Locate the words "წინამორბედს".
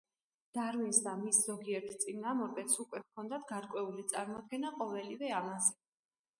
2.05-2.81